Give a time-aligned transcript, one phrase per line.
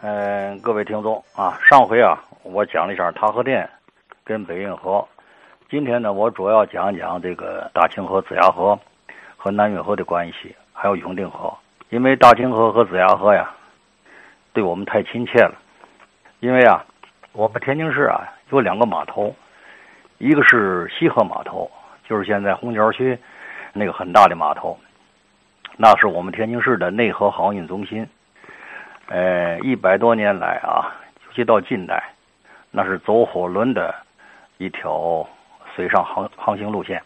[0.00, 3.68] 嗯，各位听众啊，上回啊，我讲了一下塔河店
[4.22, 5.04] 跟北运河。
[5.68, 8.78] 今天呢，我主要讲讲这个大清河、子牙河
[9.36, 11.52] 和南运河的关系，还有永定河。
[11.90, 13.50] 因为大清河和子牙河呀，
[14.52, 15.54] 对我们太亲切了。
[16.38, 16.86] 因为啊，
[17.32, 19.34] 我们天津市啊有两个码头，
[20.18, 21.68] 一个是西河码头，
[22.08, 23.18] 就是现在红桥区
[23.72, 24.78] 那个很大的码头，
[25.76, 28.08] 那是我们天津市的内河航运中心。
[29.10, 30.92] 呃，一百多年来啊，
[31.24, 32.12] 尤其到近代，
[32.70, 33.94] 那是走火轮的
[34.58, 35.26] 一条
[35.74, 37.02] 水上航航行路线。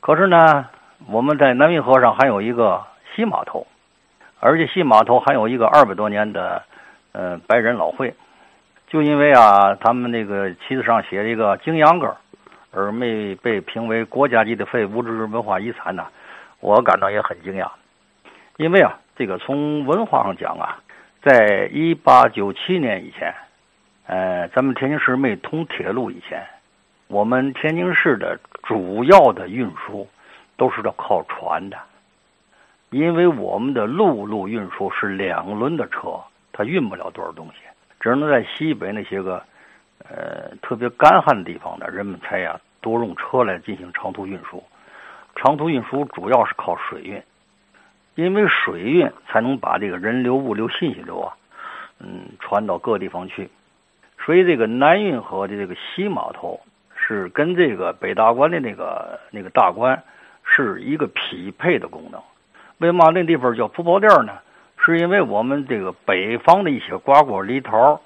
[0.00, 0.66] 可是呢，
[1.06, 2.84] 我们在南运河上还有一个
[3.14, 3.64] 西码头，
[4.40, 6.64] 而且西码头还有一个二百多年的
[7.12, 8.12] 呃白人老会。
[8.88, 12.16] 就因为啊，他们那个旗子上写了一个景阳冈，
[12.72, 16.06] 而没被评为国家级的非物质文化遗产呢，
[16.58, 17.68] 我感到也很惊讶。
[18.56, 20.82] 因为啊，这个从文化上讲啊。
[21.26, 23.34] 在一八九七年以前，
[24.06, 26.46] 呃，咱们天津市没通铁路以前，
[27.08, 30.06] 我们天津市的主要的运输
[30.56, 31.76] 都是要靠船的，
[32.90, 37.54] 因为我们的陆路运输是两轮的车，它运不了多少东西，
[37.98, 39.42] 只能在西北那些个
[40.08, 44.62] 呃特别干旱的地方呢，人们才呀多用车来进行长途运输。
[45.34, 47.20] 长途运输主要是靠水运。
[48.16, 51.36] 因为水运才能把这个人流、物流、信息流啊，
[52.00, 53.48] 嗯，传到各地方去，
[54.18, 56.58] 所以这个南运河的这个西码头
[56.96, 60.02] 是跟这个北大关的那个那个大关
[60.42, 62.20] 是一个匹配的功能。
[62.78, 64.32] 为嘛那地方叫铺包店呢？
[64.78, 68.00] 是因为我们这个北方的一些瓜果梨桃，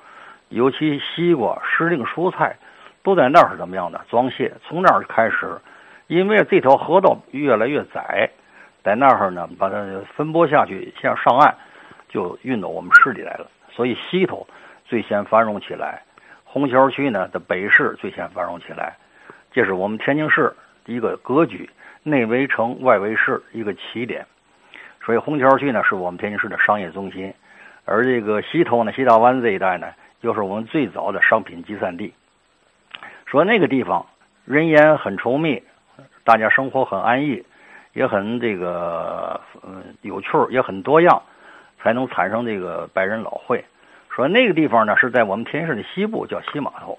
[0.48, 2.56] 尤其西瓜、时令蔬菜，
[3.02, 4.52] 都在那儿是怎么样的装卸？
[4.66, 5.60] 从那儿开始，
[6.08, 8.30] 因为这条河道越来越窄。
[8.82, 9.76] 在那儿呢，把它
[10.16, 11.54] 分拨下去，先上岸，
[12.08, 13.46] 就运到我们市里来了。
[13.70, 14.46] 所以西头
[14.84, 16.02] 最先繁荣起来，
[16.44, 18.96] 虹桥区呢的北市最先繁荣起来，
[19.52, 20.52] 这是我们天津市
[20.86, 21.68] 一个格局，
[22.02, 24.26] 内围城，外围市一个起点。
[25.04, 27.32] 所以虹桥区呢是我们天津市的商业中心，
[27.84, 29.88] 而这个西头呢，西大湾这一带呢，
[30.22, 32.12] 又是我们最早的商品集散地。
[33.26, 34.04] 说那个地方
[34.44, 35.62] 人烟很稠密，
[36.24, 37.44] 大家生活很安逸。
[37.92, 41.22] 也很这个嗯有趣，也很多样，
[41.78, 43.64] 才能产生这个白人老会。
[44.08, 46.98] 说那个地方呢是在我们天津市的西部，叫西码头。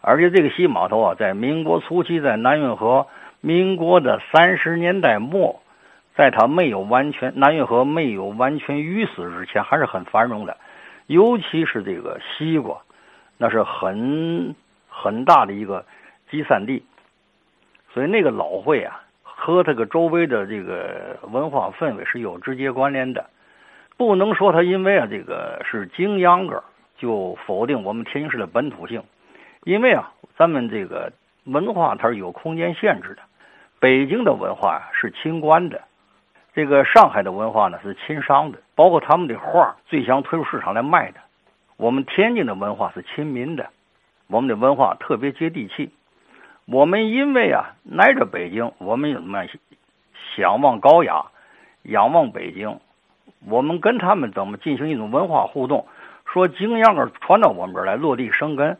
[0.00, 3.06] 而且这个西码头啊，在民国初期，在南运河
[3.40, 5.60] 民国的三十年代末，
[6.14, 10.56] 在它没有完全南运河没有完全淤死之前，还是很繁荣的。
[11.06, 12.80] 尤其是这个西瓜，
[13.36, 14.54] 那是很
[14.88, 15.84] 很大的一个
[16.30, 16.82] 集散地。
[17.92, 19.02] 所以那个老会啊。
[19.42, 23.24] 和这个周围的这个文化氛围是有直接关联的，
[23.96, 26.62] 不能说它因为啊这个是京秧歌
[26.98, 29.02] 就否定我们天津市的本土性，
[29.64, 31.10] 因为啊咱们这个
[31.44, 33.22] 文化它是有空间限制的，
[33.78, 35.80] 北京的文化是清官的，
[36.54, 41.20] 这个上海的文化呢是亲商的，包括他们的画最想推入市场来卖的，
[41.78, 43.70] 我们天津的文化是亲民的，
[44.28, 45.90] 我们的文化特别接地气。
[46.66, 49.44] 我们因为啊，挨着北京，我们怎么
[50.36, 51.26] 想望高雅，
[51.82, 52.78] 仰望北京，
[53.46, 55.86] 我们跟他们怎么进行一种文化互动？
[56.24, 58.78] 说景阳冈传到我们这儿来落地生根，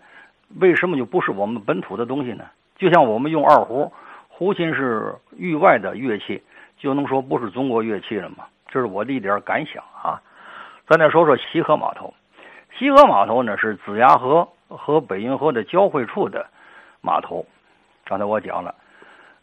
[0.60, 2.44] 为什么就不是我们本土的东西呢？
[2.76, 3.92] 就像我们用二胡，
[4.28, 6.42] 胡琴是域外的乐器，
[6.78, 8.44] 就能说不是中国乐器了吗？
[8.68, 10.22] 这是我的一点感想啊。
[10.86, 12.14] 咱再说说西河码头，
[12.78, 16.46] 西河码头呢是子牙河和北运河的交汇处的
[17.00, 17.44] 码头。
[18.10, 18.74] 刚才我讲了，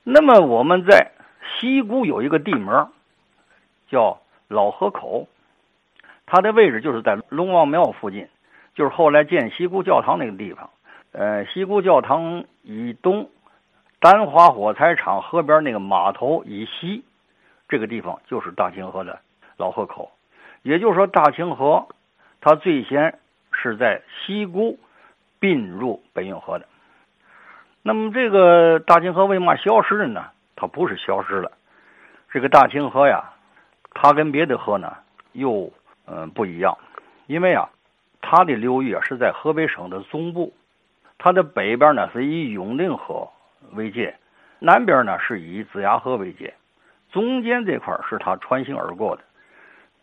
[0.04, 1.12] 那么我们在
[1.48, 2.68] 西沽有一个地名
[3.88, 4.20] 叫
[4.50, 5.30] 老河口，
[6.26, 8.28] 它的位置就是在龙王庙附近，
[8.76, 10.70] 就是后来建西沽教堂那个地方。
[11.14, 13.30] 呃，西沽教堂以东，
[14.02, 17.06] 丹华火柴厂河边那个码头以西，
[17.70, 19.18] 这个地方就是大清河的
[19.56, 20.12] 老河口。
[20.64, 21.88] 也就是说，大清河
[22.42, 23.18] 它最先
[23.54, 24.78] 是在西沽
[25.40, 26.68] 并入北运河的。
[27.88, 30.26] 那么这个大清河为嘛消失了呢？
[30.58, 31.50] 它不是消失了，
[32.30, 33.24] 这个大清河呀，
[33.94, 34.94] 它跟别的河呢
[35.32, 35.72] 又
[36.06, 36.78] 嗯不一样，
[37.28, 37.70] 因为啊，
[38.20, 40.54] 它的流域啊是在河北省的中部，
[41.18, 43.30] 它的北边呢是以永定河
[43.72, 44.14] 为界，
[44.60, 46.54] 南边呢是以子牙河为界，
[47.14, 49.22] 中间这块是它穿行而过的。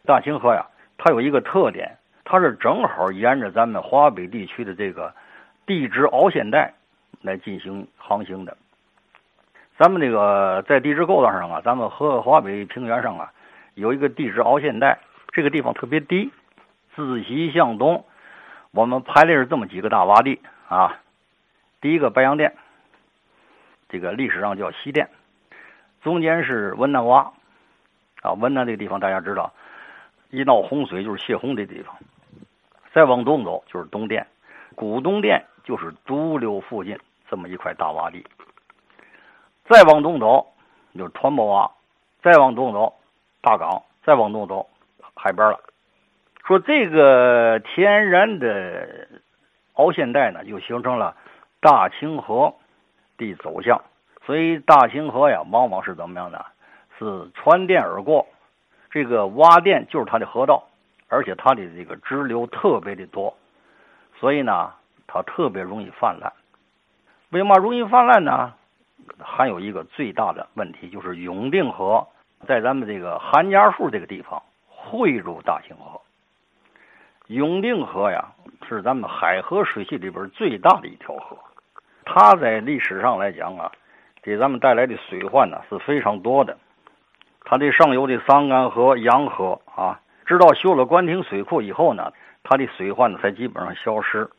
[0.07, 0.65] 大清河呀，
[0.97, 5.13] 它有一个特点，它是正好沿着咱们华北地区的这个
[5.67, 6.73] 地质凹陷带。
[7.25, 8.55] 来进行航行的，
[9.79, 13.33] 咱们这个在地质构造上啊，咱们河华北平原上啊，
[13.73, 14.99] 有一个地质凹陷带，
[15.33, 16.31] 这个地方特别低，
[16.95, 18.05] 自西向东，
[18.73, 20.39] 我们排列是这么几个大洼地
[20.69, 21.01] 啊。
[21.81, 22.55] 第一个白洋淀，
[23.89, 25.09] 这个历史上叫西淀，
[26.03, 27.31] 中间是文南洼，
[28.21, 29.51] 啊，文南这个地方大家知道，
[30.29, 31.97] 一闹洪水就是泄洪的地方。
[32.93, 34.27] 再往东走就是东淀，
[34.75, 36.99] 古东淀就是独流附近
[37.35, 38.25] 这么一块大洼地。
[39.65, 40.47] 再往东走
[40.97, 41.69] 就是团泊洼，
[42.23, 42.95] 再往东走
[43.43, 44.71] 大港，再往东走
[45.17, 45.59] 海边了。
[46.47, 49.09] 说这个天然的
[49.73, 51.17] 凹陷带呢，就形成了
[51.59, 52.55] 大清河
[53.19, 53.83] 的走向。
[54.25, 56.47] 所以大清河呀，往往是怎么样的？
[56.97, 58.29] 是穿甸而过，
[58.93, 60.63] 这个洼甸就是它的河道。
[61.09, 63.37] 而且它的这个支流特别的多，
[64.19, 64.73] 所以呢，
[65.07, 66.33] 它特别容易泛滥。
[67.35, 68.55] 为嘛容易泛滥呢？
[69.19, 72.07] 还有一个最大的问题就是永定河
[72.47, 76.01] 在咱们这个韩家树这个地方汇入大清河。
[77.27, 78.29] 永定河呀，
[78.69, 81.37] 是咱们海河水系里边最大的一条河，
[82.05, 83.73] 它在历史上来讲啊，
[84.23, 86.57] 给咱们带来的水患呢是非常多的。
[87.45, 90.01] 它的上游的桑干河、洋河啊。
[90.25, 92.13] 直到修了官厅水库以后呢，
[92.45, 94.31] 它的水患才基本上消失。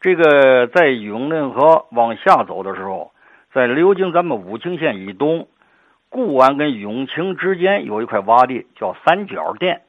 [0.00, 3.12] 这个在永定河往下走的时候，
[3.52, 5.46] 在流经咱们武清县以东，
[6.08, 9.82] 固安跟永清之间有一块洼地叫三角甸，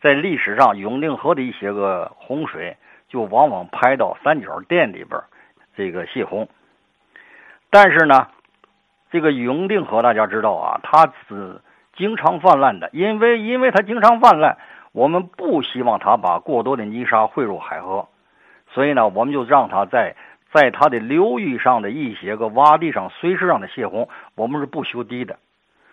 [0.00, 2.76] 在历史上永定河的一些个洪水
[3.08, 5.20] 就往往排到三角甸里边，
[5.76, 6.48] 这个泄洪。
[7.70, 8.28] 但是呢，
[9.10, 11.60] 这个永定河大家知道啊，它是。
[11.96, 14.56] 经常泛滥的，因为因为它经常泛滥，
[14.92, 18.08] 我们不希望它把过多的泥沙汇入海河，
[18.72, 20.14] 所以呢，我们就让它在
[20.52, 24.08] 在它的流域上的一些个洼地上随时让它泄洪。
[24.34, 25.38] 我们是不修堤的，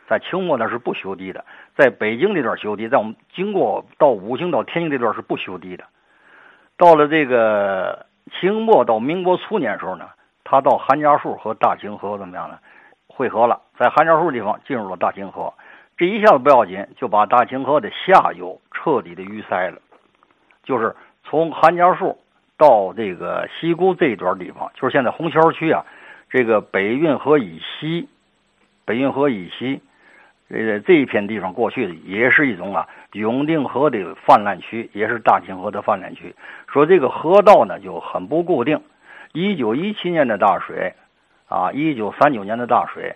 [0.07, 1.43] 在清末那是不修堤的，
[1.75, 5.83] 在北京这段修堤，在我们经过到武清到天津这段是不修堤的。
[6.77, 8.05] 到了这个
[8.39, 10.09] 清末到民国初年时候呢，
[10.43, 12.59] 它到韩家树和大清河怎么样呢？
[13.07, 15.51] 汇合了，在韩家树地方进入了大清河。
[15.97, 19.79] 这一下子不要紧，就把大清河的下游彻底的淤塞了。
[20.63, 22.15] 就是从韩家树
[22.57, 25.85] 到这个西沽这一段地方，就是现在红桥区啊，
[26.29, 28.09] 这个北运河以西，
[28.85, 29.81] 北运河以西，
[30.49, 36.35] 呃这一片地方过去的也是一种啊永定河的泛滥区，也是大清河的泛滥区。
[36.67, 38.81] 说这个河道呢就很不固定。
[39.33, 40.93] 一九一七年的大水，
[41.47, 43.15] 啊，一九三九年的大水。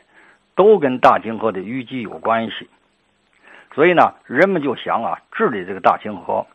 [0.54, 2.70] 都跟大清河的淤积有关系，
[3.74, 6.46] 所以呢，人们就想啊，治理这个大清河，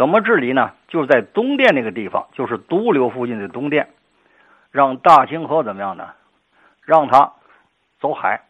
[0.00, 0.70] 怎么治理呢？
[0.88, 3.90] 就是在东店那个地方，就是独流附近的东店，
[4.70, 6.08] 让大清河怎么样呢？
[6.86, 7.34] 让它
[8.00, 8.40] 走海，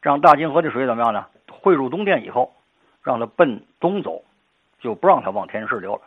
[0.00, 1.26] 让大清河的水怎么样呢？
[1.50, 2.54] 汇入东店以后，
[3.02, 4.22] 让它奔东走，
[4.80, 6.00] 就不让它往天市流了。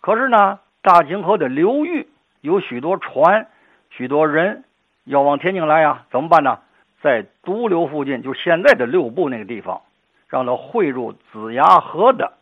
[0.00, 2.08] 可是呢，大清河的流域
[2.40, 3.46] 有许多船，
[3.90, 4.64] 许多人
[5.04, 6.58] 要往天津来呀，怎么办呢？
[7.00, 9.82] 在独流附近，就现在的六部那个地方，
[10.26, 12.32] 让它汇入子牙河的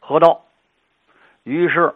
[0.00, 0.44] 河道。
[1.46, 1.94] 于是，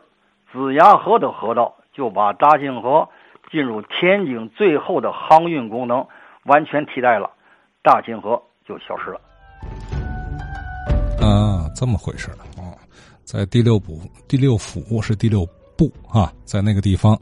[0.52, 3.08] 子牙河的河道就把大清河
[3.50, 6.06] 进入天津最后的航运功能
[6.44, 7.28] 完全替代了，
[7.82, 9.20] 大清河就消失了。
[11.20, 12.78] 啊，这么回事啊！
[13.24, 15.44] 在第六部、第六府是第六
[15.76, 17.18] 部啊，在那个地方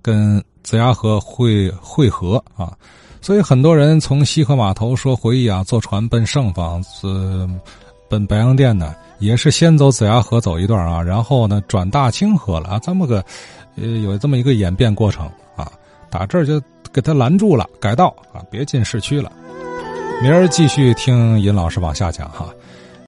[0.00, 2.72] 跟子牙河汇汇合啊。
[3.20, 7.06] 所以很多人从西河码头说回忆啊，坐船奔盛坊，是
[8.10, 13.24] 奔白洋淀呢，也是先走子牙河走一段啊，然后呢转大清河了啊，这么个
[13.76, 15.24] 呃有这么一个演变过程
[15.54, 15.70] 啊，
[16.10, 16.60] 打这儿就
[16.92, 19.30] 给他拦住了，改道啊，别进市区了。
[20.20, 22.46] 明儿继续听尹老师往下讲哈。